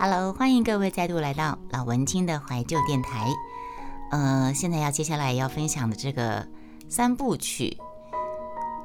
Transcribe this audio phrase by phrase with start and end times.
[0.00, 3.28] Hello，欢迎各位再度来到老文青的怀旧电台。
[4.12, 6.46] 呃，现在要接下来要分享的这个
[6.88, 7.76] 三部曲，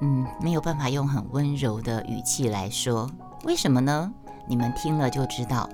[0.01, 3.07] 嗯，没有办法用很温柔的语气来说，
[3.43, 4.11] 为什么呢？
[4.49, 5.69] 你们听了就知道。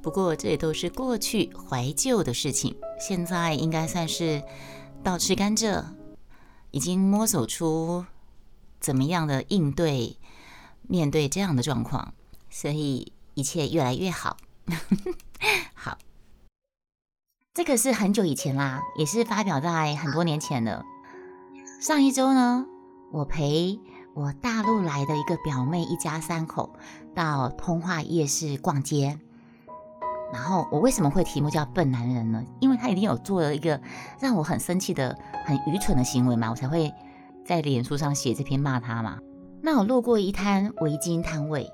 [0.00, 4.42] 不过这也都是过去怀旧的事情，现在应该算是
[5.02, 5.84] 倒吃甘蔗，
[6.70, 8.06] 已经摸索出
[8.80, 10.16] 怎么样的应对
[10.88, 12.14] 面对这样的状况，
[12.48, 13.12] 所以。
[13.34, 14.36] 一切越来越好，
[15.74, 15.98] 好，
[17.54, 20.84] 这个是很久以前啦，也是发表在很多年前的。
[21.80, 22.66] 上一周呢，
[23.12, 23.80] 我陪
[24.14, 26.74] 我大陆来的一个表妹一家三口
[27.14, 29.18] 到通化夜市逛街。
[30.32, 32.42] 然后我为什么会题目叫笨男人呢？
[32.60, 33.80] 因为他一定有做了一个
[34.18, 36.90] 让我很生气的、很愚蠢的行为嘛，我才会
[37.44, 39.18] 在脸书上写这篇骂他嘛。
[39.60, 41.70] 那我路过一摊围巾摊位。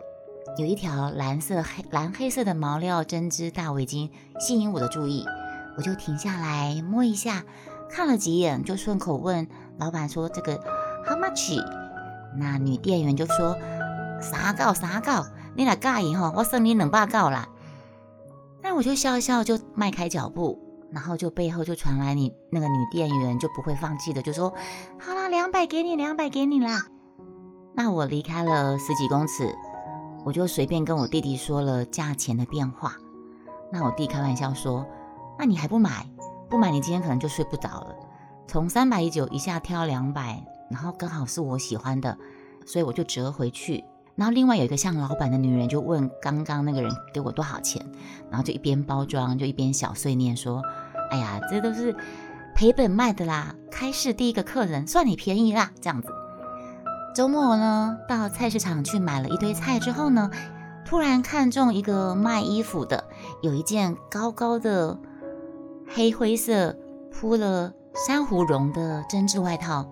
[0.58, 5.24] 有一条蓝色黑蓝黑色的毛料针织大围巾吸引我的注意，
[5.76, 7.44] 我就停下来摸一下，
[7.88, 9.46] 看了几眼，就顺口问
[9.78, 10.56] 老板说：“这个
[11.06, 11.64] how much？”
[12.36, 13.56] 那女店员就说
[14.20, 17.48] ：“啥告啥告，你来介意吼，我送你两百告啦。”
[18.60, 20.58] 那我就笑笑，就迈开脚步，
[20.90, 24.52] 然后就背后就传来你那个女店员就不会放弃的，就说
[24.98, 26.86] ：“好啦，两百给你，两百给你啦。”
[27.76, 29.54] 那我离开了十几公尺。
[30.28, 32.94] 我就随便跟我弟弟说了价钱的变化，
[33.72, 34.84] 那我弟开玩笑说
[35.40, 36.06] ：“那你还不买？
[36.50, 37.96] 不买你今天可能就睡不着了。”
[38.46, 42.14] 从三百一九一下挑两百，然后刚好是我喜欢的，
[42.66, 43.82] 所以我就折回去。
[44.16, 47.82] 然后另外有一个像老板的女人就问刚刚那个人给我多少钱，
[48.28, 50.62] 然后就一边包装就一边小碎念说
[51.10, 51.96] ：“哎呀，这都是
[52.54, 56.08] 赔本卖的啦，开市第一个客人算你便宜啦，这样子。”
[57.18, 60.30] 周末呢，到菜市场去买了一堆菜之后呢，
[60.84, 63.08] 突然看中一个卖衣服的，
[63.42, 64.96] 有一件高高的
[65.88, 66.78] 黑灰色
[67.10, 67.72] 铺了
[68.06, 69.90] 珊瑚绒的针织外套，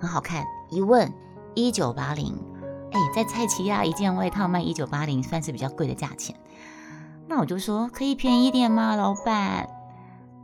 [0.00, 0.44] 很好看。
[0.68, 1.14] 一问
[1.54, 2.36] 一九八零，
[2.90, 6.34] 哎，在菜奇亚一件外套卖一九八零，算是比较贵的价钱。
[7.28, 9.68] 那我就说可以便宜点吗，老板？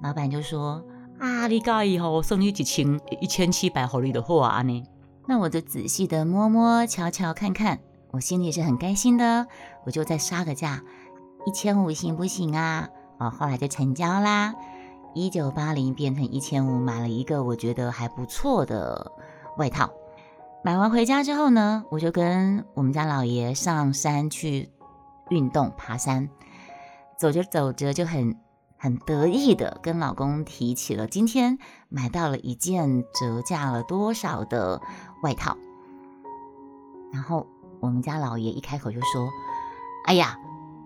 [0.00, 0.84] 老板就说
[1.18, 4.84] 啊，你介意吼，我送你几千一千七百毫里的货啊你？
[5.30, 7.78] 那我就仔细的摸摸、瞧瞧、看看，
[8.10, 9.46] 我心里是很开心的。
[9.84, 10.82] 我就再杀个价，
[11.46, 12.88] 一千五行不行啊？
[13.20, 14.56] 哦，后来就成交啦，
[15.14, 19.12] 一九八零变成一千五，买了一个我觉得还不错的
[19.56, 19.88] 外套。
[20.64, 24.72] 买完回家之后呢，我就跟我们家老爷上山去
[25.28, 26.28] 运动、爬山，
[27.16, 28.36] 走着走着就很。
[28.82, 31.58] 很得意的跟老公提起了今天
[31.90, 34.80] 买到了一件折价了多少的
[35.22, 35.56] 外套，
[37.12, 37.46] 然后
[37.80, 39.28] 我们家老爷一开口就说
[40.06, 40.38] ：“哎呀，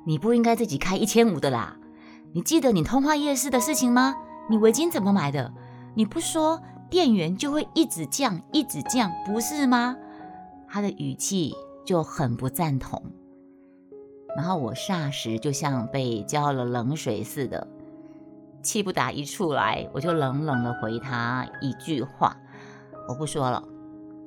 [0.05, 1.77] 你不应该自己开一千五的啦！
[2.33, 4.17] 你记得你通化夜市的事情吗？
[4.49, 5.53] 你围巾怎么买的？
[5.95, 9.97] 你不说，店员就会一直降，一直降，不是吗？”
[10.69, 11.55] 他的语气
[11.87, 13.01] 就很不赞同，
[14.37, 17.69] 然后我霎时就像被浇了冷水似的。
[18.61, 22.37] 气不打一处来，我就冷冷的回他一句话
[23.09, 23.63] ：“我不说了，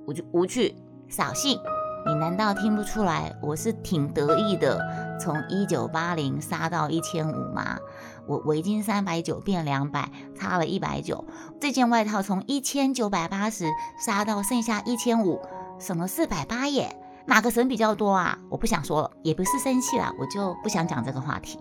[0.08, 0.74] 我就无趣，
[1.10, 1.60] 扫兴。
[2.06, 3.36] 你难道听不出来？
[3.42, 4.80] 我是挺得意的，
[5.20, 7.78] 从一九八零杀到一千五吗？
[8.26, 11.26] 我围巾三百九变两百，差了一百九。
[11.60, 13.66] 这件外套从一千九百八十
[14.00, 15.42] 杀到剩下一千五，
[15.78, 16.98] 省了四百八耶。
[17.26, 18.40] 哪个省比较多啊？
[18.50, 21.60] 我不想说了，也不是生气啦，我就不想讲这个话题。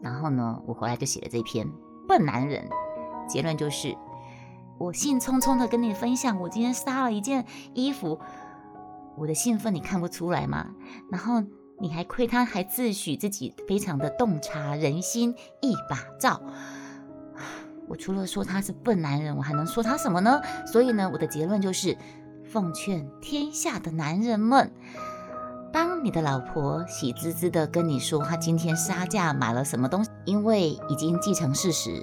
[0.00, 1.68] 然后呢，我回来就写了这篇。”
[2.06, 2.64] 笨男人，
[3.28, 3.94] 结论就是，
[4.78, 7.44] 我兴冲冲的跟你分享，我今天杀了一件
[7.74, 8.18] 衣服，
[9.16, 10.68] 我的兴奋你看不出来吗？
[11.10, 11.42] 然后
[11.80, 16.40] 你还亏他，还自诩自己非常的洞察人心，一把照。
[17.88, 20.40] 我除了说他是笨男人，我还能说他什么呢？
[20.66, 21.98] 所以呢，我的结论就是，
[22.44, 24.72] 奉劝天下的男人们。
[25.72, 32.00] 当你的老婆喜滋滋的跟你说她今天杀价买了什么东西，因为已经既成事实，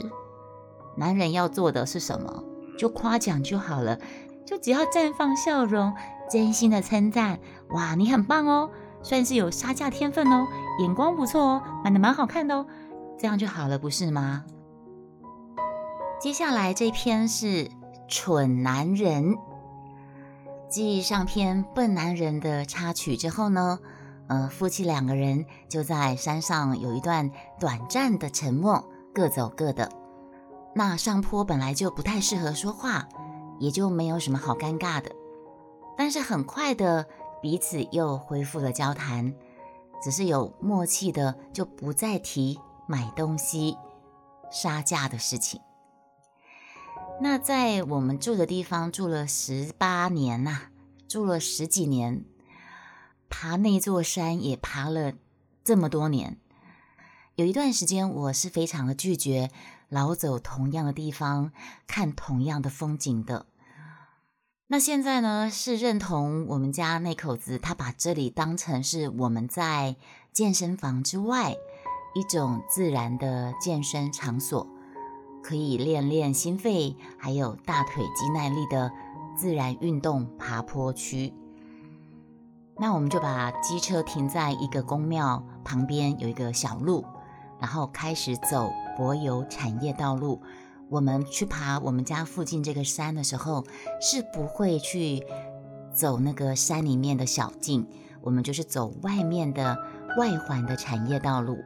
[0.98, 2.44] 男人要做的是什么？
[2.78, 4.00] 就夸奖就好了，
[4.46, 5.94] 就只要绽放笑容，
[6.30, 7.40] 真心的称赞。
[7.70, 8.70] 哇，你很棒哦，
[9.02, 10.48] 算是有杀价天分哦，
[10.80, 12.66] 眼光不错哦，买的蛮好看的哦，
[13.18, 14.44] 这样就好了，不是吗？
[16.20, 17.70] 接下来这篇是
[18.08, 19.36] 蠢男人。
[20.68, 23.80] 继上篇笨男人的插曲之后呢，
[24.28, 28.84] 呃，夫妻两个人就在山上有一段短暂的沉默，
[29.14, 29.90] 各走各的。
[30.78, 33.08] 那上坡本来就不太适合说话，
[33.60, 35.10] 也就没有什么好尴尬的。
[35.98, 37.08] 但是很快的，
[37.42, 39.34] 彼此又恢复了交谈。
[40.04, 43.78] 只是有默契的就不再提买东西
[44.52, 45.62] 杀价的事情。
[47.22, 50.64] 那在我们住的地方住了十八年呐，
[51.08, 52.26] 住了十几年，
[53.30, 55.14] 爬那座山也爬了
[55.64, 56.38] 这么多年。
[57.36, 59.50] 有一段时间，我是非常的拒绝
[59.90, 61.52] 老走同样的地方，
[61.88, 63.46] 看同样的风景的。
[64.68, 69.96] 那现在呢，是认同我们家那口子，他把这里当成是我们在
[70.34, 71.56] 健身房之外
[72.16, 74.68] 一种自然的健身场所。
[75.44, 78.92] 可以练练心肺，还有大腿肌耐力的
[79.38, 81.32] 自然运动爬坡区。
[82.80, 87.06] 那我们就把机车停在一个公庙旁边，有一个小路，
[87.60, 90.42] 然后开始走柏油产业道路。
[90.90, 93.66] 我们去爬我们家附近这个山的时候，
[94.00, 95.26] 是不会去
[95.92, 97.88] 走那个山里面的小径，
[98.22, 99.78] 我们就是走外面的
[100.18, 101.58] 外环的产业道路。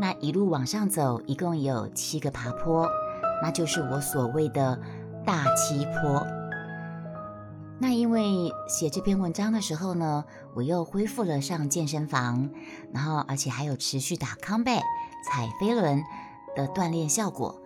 [0.00, 2.88] 那一路往上走，一共有七个爬坡，
[3.42, 4.80] 那就是我所谓的
[5.24, 6.26] 大七坡。
[7.80, 12.50] 那因为写这篇文章的时候呢，我又恢复了上健身房，
[12.92, 14.76] 然后而且还有持续打康贝、
[15.24, 16.02] 踩飞轮
[16.54, 17.60] 的锻炼效果。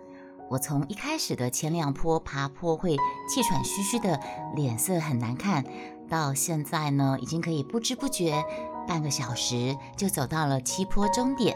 [0.49, 2.95] 我从一开始的前两坡爬坡会
[3.29, 4.19] 气喘吁吁的，
[4.55, 5.63] 脸色很难看，
[6.09, 8.43] 到现在呢，已经可以不知不觉
[8.87, 11.55] 半个小时就走到了七坡终点。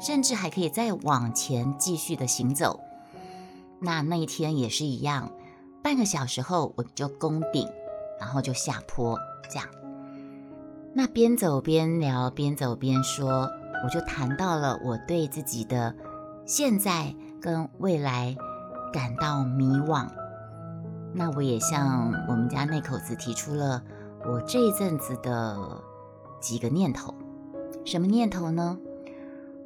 [0.00, 2.80] 甚至还可以再往前继续的行走。
[3.78, 5.30] 那那一天也是一样，
[5.84, 7.66] 半个小时后我就攻顶，
[8.20, 9.16] 然后就下坡，
[9.48, 9.66] 这样。
[10.92, 13.48] 那边走边聊，边走边说，
[13.84, 15.94] 我就谈到了我对自己的
[16.46, 18.36] 现在跟未来
[18.92, 20.06] 感到迷惘。
[21.12, 23.82] 那我也向我们家那口子提出了
[24.26, 25.56] 我这一阵子的
[26.40, 27.14] 几个念头，
[27.84, 28.78] 什么念头呢？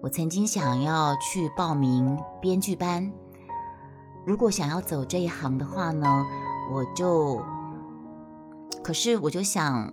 [0.00, 3.10] 我曾经想要去报名编剧班，
[4.24, 6.24] 如果想要走这一行的话呢，
[6.70, 7.42] 我就，
[8.84, 9.92] 可是我就想，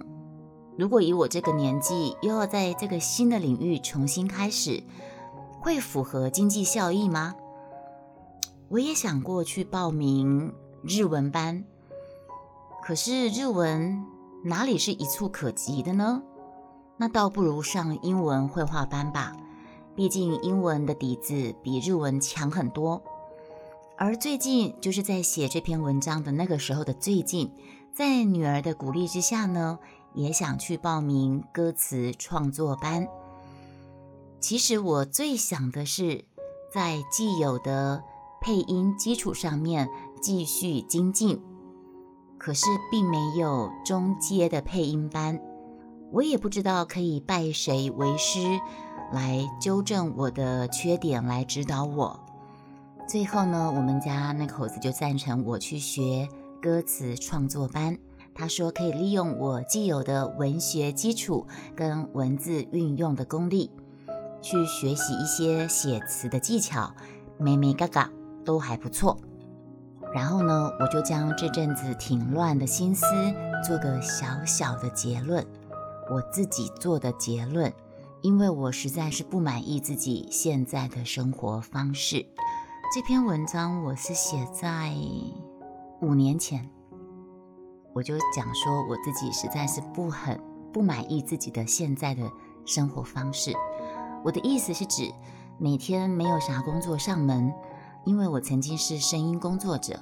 [0.77, 4.83] 如果以我这个年纪又要在这个新的领域重新开始，
[5.65, 7.33] 会符合经济效益吗？
[8.69, 10.53] 我也想过去报名
[10.83, 11.63] 日文班，
[12.83, 14.05] 可是日文
[14.43, 16.21] 哪里是一触可及的呢？
[16.97, 19.35] 那倒不如上英文绘画班吧。
[19.95, 23.01] 毕竟英文的底子比日文强很多，
[23.97, 27.51] 而最近就是在写这篇文章的那个时候的最近，
[27.91, 29.79] 在女儿的鼓励之下呢，
[30.13, 33.07] 也想去报名歌词创作班。
[34.47, 36.23] 其实我最想的是
[36.71, 38.03] 在既有的
[38.39, 39.89] 配音基础上面
[40.21, 41.41] 继续精进，
[42.37, 45.41] 可是并没有中阶的配音班，
[46.11, 48.59] 我也不知道可以拜谁为师。
[49.11, 52.19] 来纠正我的缺点，来指导我。
[53.09, 56.29] 最后呢，我们家那口子就赞成我去学
[56.61, 57.97] 歌词创作班。
[58.35, 63.71] 他说可以利用我既有的文学基础跟文字运用的功力，
[64.45, 66.93] 去学习一些写词的技巧，
[67.39, 68.07] 美美嘎嘎
[68.45, 69.17] 都还不错。
[70.13, 73.07] 然后呢，我就将这阵子挺乱的心思
[73.65, 75.43] 做个小小的结论，
[76.11, 77.73] 我自己做的结论。
[78.21, 82.23] 因为我实在是不满意自己现在的生活方式。
[82.93, 84.95] 这篇文章我是写在
[86.01, 86.69] 五年前，
[87.93, 90.39] 我就讲说我自己实在是不很
[90.71, 92.31] 不满意自己的现在的
[92.65, 93.51] 生活方式。
[94.25, 95.13] 我的意思是指
[95.59, 97.53] 每天没有啥工作上门，
[98.05, 99.99] 因为我曾经是声音工作者。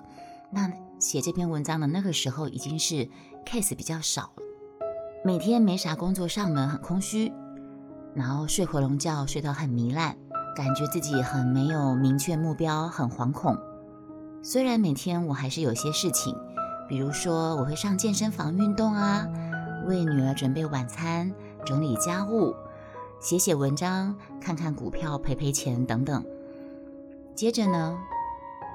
[0.49, 3.09] 那写这篇文章的那个时候已经是
[3.45, 4.43] case 比较少了，
[5.25, 7.33] 每天没啥工作上门，很空虚。
[8.15, 10.15] 然后睡回笼觉，睡到很糜烂，
[10.55, 13.57] 感觉自己很没有明确目标，很惶恐。
[14.41, 16.33] 虽然每天我还是有些事情，
[16.87, 19.27] 比如说我会上健身房运动啊，
[19.85, 21.29] 为女儿准备晚餐，
[21.65, 22.55] 整理家务，
[23.23, 26.25] 写写文章，看看股票，赔赔钱等等。
[27.33, 27.97] 接着呢，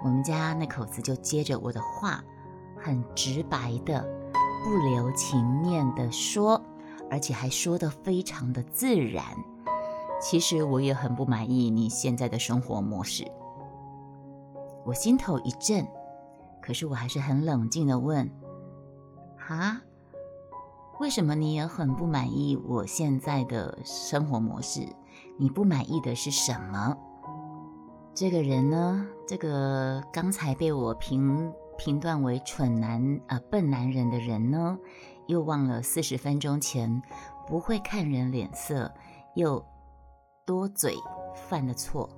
[0.03, 2.25] 我们家那口子就接着我的话，
[2.75, 4.03] 很直白的，
[4.65, 6.59] 不留情面的说。
[7.11, 9.23] 而且还说得非常的自然。
[10.19, 13.31] 其实我也很不满意你现在的生活模式。
[14.87, 15.87] 我心头一震，
[16.63, 18.31] 可是我还是很冷静的问
[19.37, 19.83] ：“哈，
[21.01, 24.89] 为什么你也很不满意我现在的生活模式？
[25.37, 26.97] 你不满意的是什么？”
[28.13, 29.07] 这个人呢？
[29.27, 34.77] 这个刚才被我评评断为蠢男啊笨男人的人呢？
[35.29, 37.01] 又忘了四十分钟前
[37.47, 38.93] 不会看人脸色，
[39.37, 39.65] 又
[40.45, 40.97] 多嘴
[41.49, 42.11] 犯的错，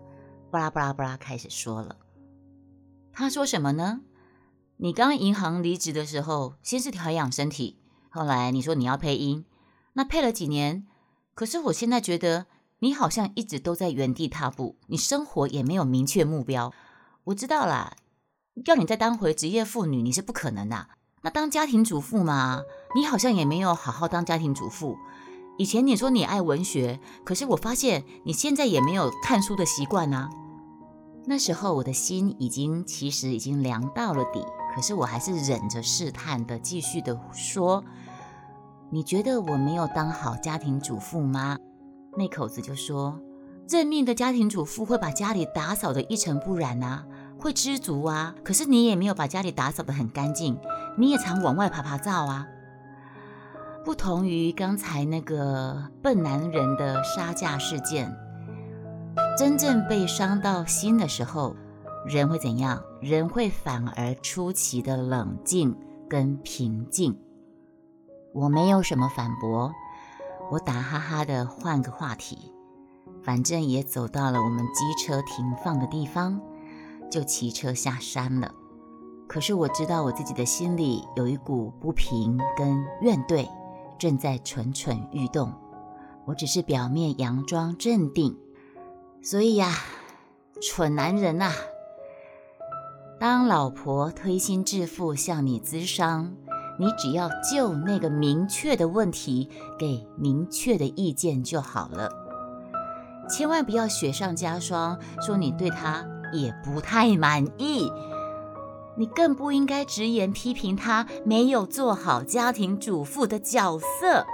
[0.51, 1.97] 巴拉巴拉巴拉开始说了。
[3.13, 4.01] 他说什么呢？
[4.79, 7.79] 你刚银行离职的时候，先是调养身体，
[8.11, 9.45] 后来你说你要配音，
[9.95, 10.87] 那配了几年？
[11.35, 12.47] 可是我现在觉得
[12.81, 16.73] 你好像一直都在原地踏步，你生活也没有明确目标。
[17.25, 17.97] 我知道啦，
[18.67, 20.89] 要你再当回职业妇女，你是不可能的。
[21.23, 22.63] 那当家庭主妇嘛，
[22.95, 24.97] 你好像也没有好好当家庭主妇。
[25.59, 30.31] 以前你说你爱文学，可是我发现你现在也没有看书的习惯啊。
[31.27, 34.43] 那时候我的心已经其实已经凉到了底，
[34.75, 37.85] 可是我还是忍着试探的继续的说
[38.91, 41.57] ：“你觉得我没有当好家庭主妇吗？”
[42.17, 43.21] 那口子就说
[43.69, 47.05] ：“认命的家庭主妇会把家里打扫的一尘不染啊。”
[47.43, 50.61] 会知足啊，可是你也没有把家里打扫得很干净，
[50.99, 52.47] 你也常往外爬爬灶啊。
[53.83, 58.15] 不同于刚才那个笨男人的杀价事件，
[59.39, 61.57] 真正被伤到心的时候，
[62.07, 62.83] 人会怎样？
[63.01, 65.77] 人会反而出奇的冷静
[66.09, 67.19] 跟平静。
[68.33, 69.73] 我没有什么反驳，
[70.51, 72.53] 我打哈哈的换个话题，
[73.23, 76.41] 反正也走到了我们机车停放的地方。
[77.11, 78.55] 就骑车下山了。
[79.27, 83.49] 可是我知道我自己的心里有一股不平跟怨怼，
[83.99, 85.53] 正在蠢蠢欲动。
[86.25, 88.39] 我只是表面佯装镇定。
[89.23, 89.73] 所以呀，
[90.63, 91.51] 蠢男人呐，
[93.21, 96.35] 当老婆推心置腹向你咨商，
[96.79, 99.47] 你只要就那个明确的问题
[99.79, 102.11] 给明确的意见就好了，
[103.29, 106.05] 千万不要雪上加霜，说你对他。
[106.33, 107.91] 也不太满意，
[108.97, 114.25] 你更不应该直言批评他没有做好家庭主妇的角色，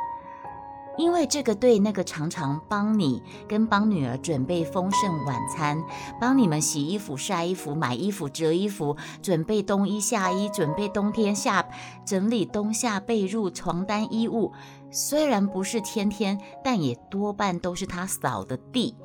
[0.98, 5.82] 因为这个对那个常常帮你跟帮女儿准备丰盛晚餐，
[6.20, 11.66] 帮你们洗衣服、晒衣服、买衣服、折衣服、准备冬衣夏衣、准备冬天夏
[12.04, 14.52] 整理冬夏被褥、床单、衣物，
[14.90, 18.96] 虽然不是天天，但也多半都是他扫的地。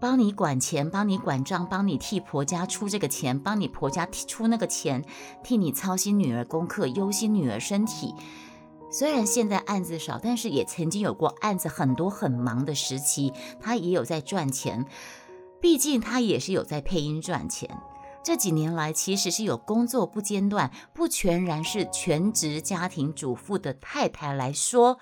[0.00, 5.04] 帮你管钱，帮你管账，帮你替婆家出这个钱，帮你婆家出那个钱，
[5.42, 8.14] 替你操心女儿功课，忧心女儿身体。
[8.90, 14.86] 虽然现在案子少，但是也曾经有过案子很多很忙的时期，他也有在赚钱。
[15.60, 17.68] 毕竟他也是有在配音赚钱。
[18.22, 24.98] 这几年来，其实是有工作不间断，不全然是全职家庭主妇的太太来说。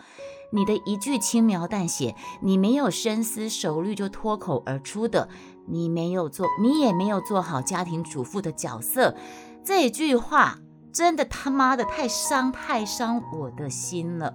[0.52, 5.28] 你的一句轻描淡写，你没有深思熟虑就脱口而出的，
[5.66, 9.16] 你没有做，你也没有做好家庭主妇的角色，
[9.64, 10.60] 这句话
[10.96, 14.32] 真的他妈的太伤太伤我的心了。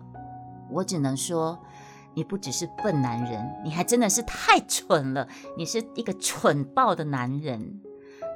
[0.70, 1.58] 我只能说，
[2.14, 5.28] 你不只是笨男人，你还真的是太蠢了，
[5.58, 7.82] 你是一个蠢爆的男人。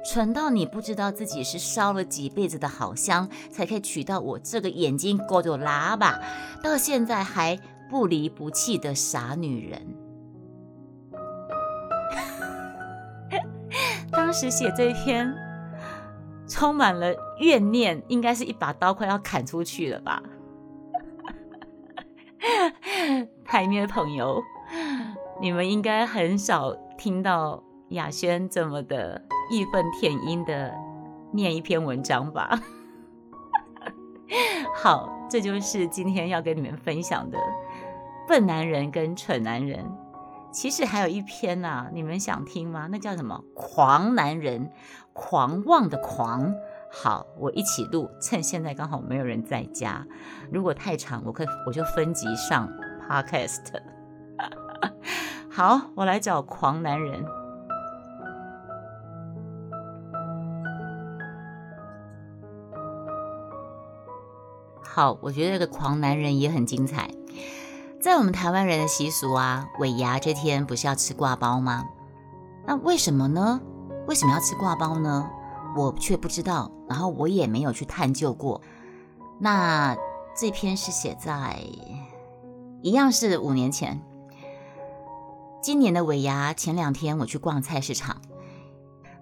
[0.04, 6.18] 蠢到你不知道自己是烧了几辈子的好香，才可以娶到我这个眼睛勾着喇叭，
[6.64, 7.56] 到现在还
[7.88, 9.86] 不离不弃的傻女人。
[14.10, 15.32] 当时写这篇，
[16.46, 20.22] 充满了怨念，应该是一把刀快要砍出去了吧？
[23.44, 24.42] 台面的朋友，
[25.40, 29.22] 你们应该很少听到雅轩这么的。
[29.48, 30.74] 义愤填膺的
[31.32, 32.60] 念一篇文章吧。
[34.74, 37.38] 好，这就是今天要跟你们分享的
[38.26, 39.88] 笨男人跟蠢男人。
[40.50, 42.88] 其实还有一篇呐，你们想听吗？
[42.90, 43.44] 那叫什么？
[43.54, 44.68] 狂男人，
[45.16, 46.54] 狂妄的狂。
[46.88, 50.06] 好，我一起录，趁现在刚好没有人在家。
[50.52, 52.68] 如果太长，我可我就分集上
[53.08, 53.62] podcast。
[55.50, 57.24] 好，我来找狂男人。
[64.82, 67.10] 好，我觉得这个狂男人也很精彩。
[68.00, 71.84] 在我们台湾人的习俗啊，尾牙这天不是要吃挂包吗？
[72.66, 73.60] 那为什么呢？
[74.06, 75.28] 为什么要吃挂包呢？
[75.76, 78.62] 我却不知道，然后我也没有去探究过。
[79.38, 79.96] 那
[80.34, 81.60] 这篇是写在
[82.82, 84.00] 一样是五年前，
[85.60, 88.22] 今年的尾牙前两天我去逛菜市场。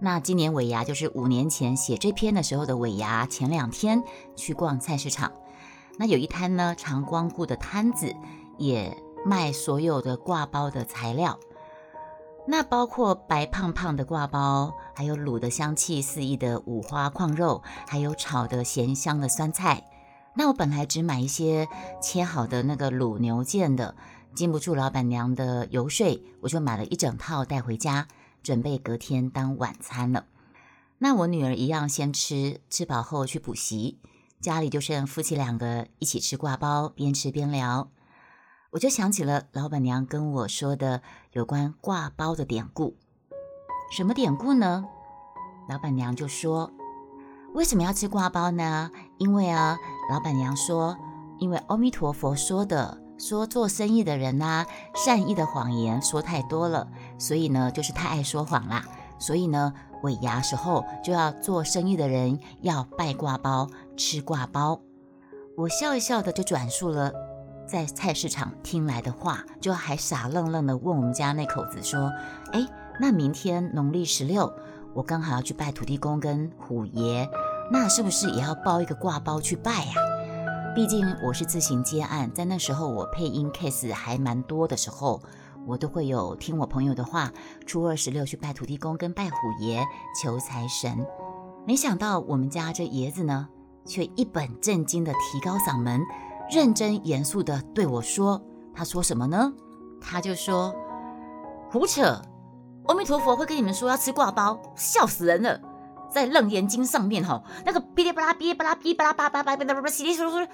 [0.00, 4.03] 那今年尾牙就是五年前写这篇的时候的尾牙前两天
[4.37, 5.33] 去逛菜市场。
[5.97, 8.14] 那有一摊呢，常光顾的摊子，
[8.59, 11.38] 也卖所有的挂包的材料。
[12.46, 19.88] 那包括白胖胖的挂包，还有卤的香气四溢的五花矿肉，还有炒的咸香的酸菜，
[20.36, 21.66] 那我本来只买一些
[22.02, 23.96] 切好的那个卤牛腱的，
[24.34, 28.08] 经不住老板娘的游说，我就买了一整套带回家，
[28.42, 30.26] 准备隔天当晚餐了。
[30.98, 33.98] 那我女儿一样先吃，吃饱后去补习，
[34.40, 37.88] 家里就剩夫妻两个一起吃挂包，边吃边聊。
[38.75, 41.00] 我就想起了老板娘跟我说的
[41.31, 42.97] 有关挂包的典故。
[43.93, 44.85] 什么典故呢？
[45.69, 46.73] 老板娘就说
[47.54, 48.90] ：“为什么要吃挂包呢？
[49.19, 49.78] 因为啊，
[50.11, 50.97] 老板娘说，
[51.38, 58.85] 因为阿弥陀佛说的，说做生意的人呐，善意的谎言说太多了，所以呢，就是太爱说谎啦。
[59.21, 64.81] 所以呢，尾牙时候就要做生意的人要拜挂包，吃挂包。”
[65.57, 67.12] 我笑一笑的就转述了。
[67.66, 72.12] 在菜市场听来的话，就还傻愣愣的问我们家那口子说
[72.52, 72.66] ：“哎，
[73.00, 74.52] 那明天农历十六，
[74.92, 77.28] 我刚好要去拜土地公跟虎爷，
[77.73, 79.92] 那是不是也要包一个挂包去拜呀？
[80.75, 85.23] 毕竟我是自行接案，在那时候我配音 case 还蛮多的时候，
[85.66, 87.33] 我都会有听我朋友的话，
[87.66, 89.85] 初二十六去拜土地公跟拜虎爷
[90.21, 91.06] 求财神。
[91.66, 93.49] 没想到我们家这爷子呢，
[93.87, 96.00] 却一本正经的提高嗓门。”
[96.50, 98.40] 认真严肃地对我说
[98.74, 99.52] ：“他说什么呢？
[100.00, 100.74] 他就说
[101.70, 102.20] 胡扯，
[102.86, 105.58] 阿弥陀佛会跟你们说要吃挂包，笑死人了。
[106.10, 110.46] 在楞严经上面，哈，那个噼里啪啦、噼里啪啦、噼里啪啦、叭叭叭叭叭叭稀里疏疏，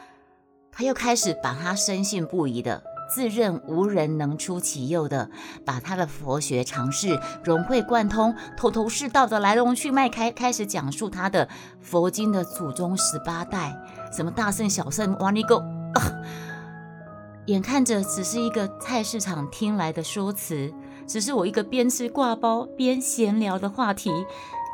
[0.72, 2.82] 他又开始把他深信不疑的、
[3.14, 5.28] 自认无人能出其右的，
[5.66, 11.48] 把他的佛学常识融会贯通、头头是道的来龙去脉开开始讲述他的
[11.80, 13.76] 佛经的祖宗十八代，
[14.12, 15.62] 什么大圣、小圣、哇尼够。”
[17.46, 20.72] 眼看着只是一个菜市场听来的说辞，
[21.06, 24.10] 只是我一个边吃挂包边闲聊的话题，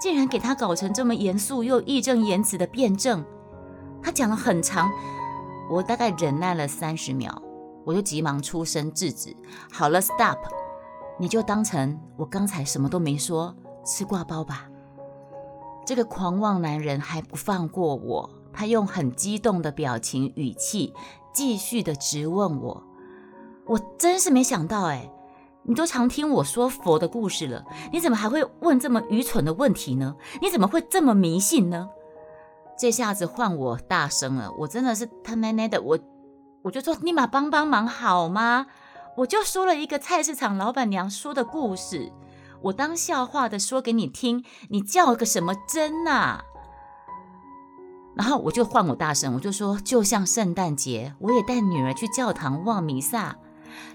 [0.00, 3.25] 竟然给他搞成这么严肃又义正言辞的辩证。
[4.02, 4.90] 他讲了很长，
[5.70, 7.42] 我大概忍耐了三十秒，
[7.85, 9.35] 我就急忙出声制止。
[9.73, 10.38] 好了，stop，
[11.18, 14.68] 你就当成我刚才什么都没说，吃挂包吧。
[15.87, 18.29] 这个狂妄男人还不放过我。
[18.57, 20.95] 他用很激动的表情语气，
[21.33, 22.83] 继续的质问我。
[23.66, 25.11] 我真是没想到，哎，
[25.64, 30.16] 你都常听我说佛的故事了，你怎么还会问这么愚蠢的问题呢？
[30.40, 31.90] 你怎么会这么迷信呢？
[32.79, 35.99] 这下子换我大声了，我真的是他奶奶的，我
[36.62, 38.66] 我就说立马帮帮忙好吗？
[39.19, 42.12] 我就说了一个菜市场老板娘说的故事，
[42.62, 46.40] 我当笑话的说给你听，你叫个什么真呐？
[48.16, 53.37] 然后我就换我大声，我就说，就像圣诞节，我也带女儿去教堂望弥撒，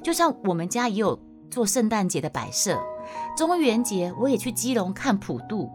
[0.04, 2.80] 就像我们家也有做圣诞节的摆设。
[3.36, 5.70] 中元节我也去基隆看普渡，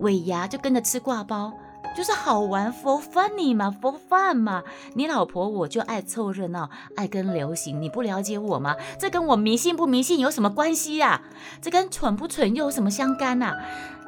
[0.00, 1.52] 尾牙就跟着吃挂包。
[1.94, 4.62] 就是好玩，for funny 嘛，for fun 嘛。
[4.94, 7.80] 你老婆我就爱凑热闹，爱跟流行。
[7.80, 8.76] 你不了解我吗？
[8.98, 11.22] 这跟我迷信不迷信有什么关系呀？
[11.60, 13.54] 这跟蠢不蠢又有什么相干呐？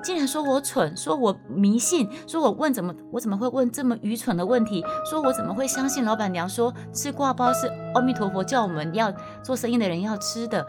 [0.02, 4.84] 竟然说我蠢，说我迷信，说我问怎么，我怎么会问这么愚蠢的问题？
[5.08, 10.66] 说我怎么会相信老板娘说吃挂包是阿弥陀佛叫我们要做生意的人要吃的？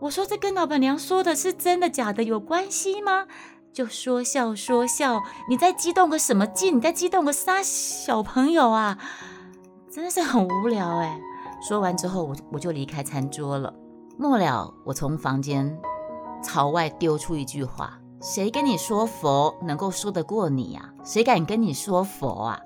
[0.00, 3.26] 我说这跟老板娘说的是真的假的有关系吗？
[3.72, 6.76] 就说笑说笑，你在激动个什么劲？
[6.76, 8.98] 你在激动个啥小朋友啊？
[9.90, 11.20] 真的是很无聊哎。
[11.66, 13.72] 说完之后，我我就离开餐桌了。
[14.18, 15.78] 末了，我从房间
[16.42, 20.92] 朝外丢出一句话：谁跟你说佛能够说得过你呀？
[21.04, 22.60] 谁敢跟你说佛啊？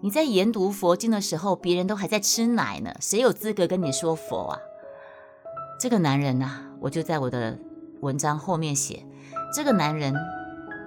[0.00, 4.58] 你在研读佛经的时候，别人都还在吃奶呢，谁有资格跟你说佛啊？
[5.78, 7.58] 这个男人呐，我就在我的
[8.00, 9.06] 文章后面写。
[9.52, 10.14] 这个男人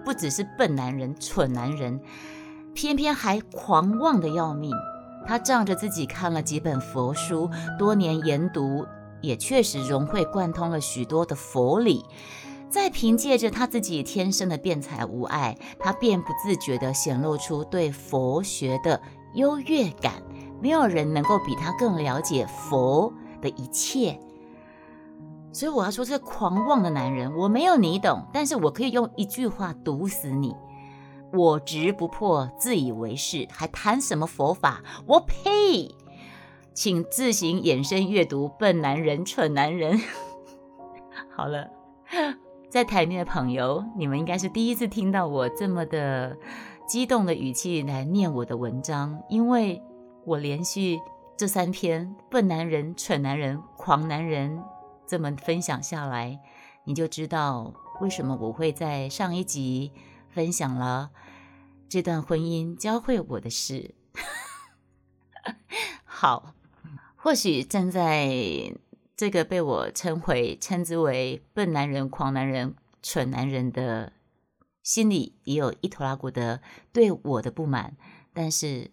[0.06, 2.00] 不只是笨男人、蠢男人，
[2.74, 4.72] 偏偏还狂妄的要命。
[5.26, 7.50] 他仗着自己看了几本佛书，
[7.80, 8.86] 多年研读，
[9.22, 12.04] 也确实融会贯通了许多的佛理。
[12.70, 19.00] 再凭借着他自己天生的辩才无碍，他便不自觉地显露出对佛学的
[19.36, 20.14] 优越感。
[20.60, 24.20] 没有人能够比他更了解佛的一切。
[25.54, 30.56] 所以我要说，这个狂妄的男人，我没有你懂，但是我可以用一句话毒死你：
[31.32, 34.82] 我执不破，自以为是，还谈什么佛法？
[35.06, 35.94] 我呸！
[36.74, 40.02] 请自行衍生阅读，笨男人、蠢男人。
[41.30, 41.70] 好了，
[42.68, 46.36] 在台面的朋友，你们应该是第一次听到我这么的
[46.88, 49.80] 激动的语气来念我的文章，因为
[50.26, 51.00] 我连续
[51.38, 54.60] 这三篇笨男人、蠢男人、狂男人。
[55.14, 56.40] 这么分享下来，
[56.86, 57.72] 你就知道
[58.02, 59.94] 为什么我会在上一集
[60.32, 61.12] 分享了
[61.88, 63.94] 这段婚姻教会我的事。
[66.04, 66.56] 好，
[67.16, 68.28] 或许站在
[69.16, 72.74] 这个被我称为称之为笨男人、狂男人、
[73.04, 74.14] 蠢男人的
[74.82, 76.60] 心里，也有一头拉骨的
[76.92, 77.96] 对我的不满。
[78.34, 78.90] 但是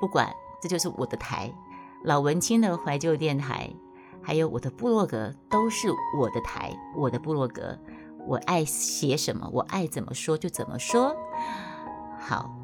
[0.00, 1.54] 不管，这就是我的台，
[2.02, 3.72] 老文青的怀旧电台，
[4.28, 5.88] 还有我的部落格，都是
[6.18, 7.78] 我的台，我的部落格。
[8.26, 11.16] 我爱写什么，我爱怎么说就怎么说。
[12.18, 12.54] 好，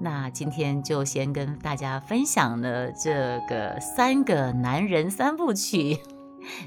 [0.00, 6.00] 那今天就先跟大家分享了这个三个男人三部曲，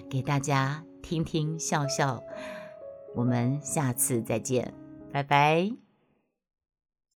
[0.10, 2.24] 给大家听听笑笑。
[3.18, 4.74] 我们下次再见，
[5.12, 5.87] 拜拜。